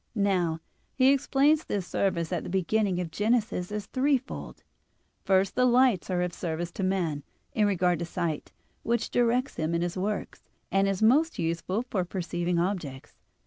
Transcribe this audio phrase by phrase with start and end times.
[0.15, 0.61] Now,
[0.95, 4.63] he explains this service at the beginning of Genesis as threefold.
[5.25, 7.21] First, the lights are of service to man,
[7.53, 8.51] in regard to sight,
[8.81, 10.41] which directs him in his works,
[10.71, 13.13] and is most useful for perceiving objects.